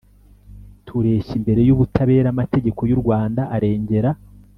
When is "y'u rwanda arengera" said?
2.89-4.11